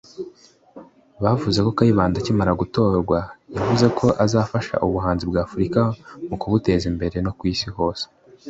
[1.23, 3.17] bavuze ko Kayibanda akimara gutorwa
[3.55, 5.81] yavuze ko azafasha ubuhanzi bwa Afrika
[6.29, 8.05] mu kubuteza imbere no ku isi hose